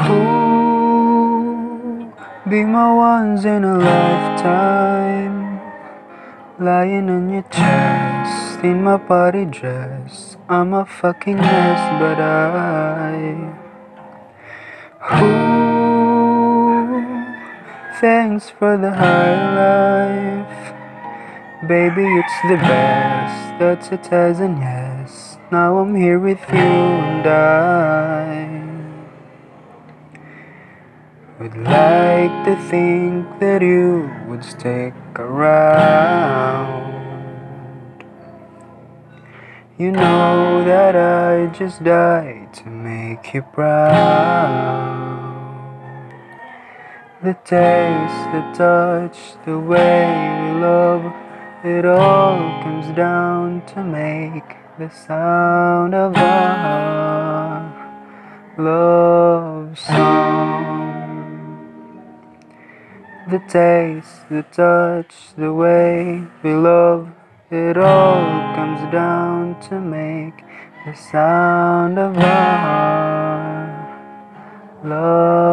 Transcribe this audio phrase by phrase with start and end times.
[0.00, 0.06] Ooh,
[2.48, 5.60] be my once in a lifetime.
[6.60, 10.36] Lying on your chest in my party dress.
[10.48, 13.56] I'm a fucking mess, but I.
[15.20, 16.86] Ooh,
[18.00, 20.74] thanks for the high life.
[21.66, 23.58] Baby, it's the best.
[23.58, 25.38] That's a thousand yes.
[25.50, 28.47] Now I'm here with you and I.
[31.40, 36.82] Would like to think that you would stick around.
[39.78, 43.68] You know that I just died to make you proud.
[47.22, 51.04] The taste, the touch, the way we love,
[51.62, 57.62] it all comes down to make the sound of our
[58.58, 58.97] love
[63.30, 67.10] The taste, the touch, the way we love,
[67.50, 70.32] it all comes down to make
[70.86, 73.66] the sound of our
[74.82, 75.47] love.